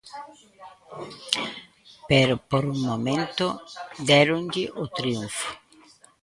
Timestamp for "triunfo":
4.97-5.47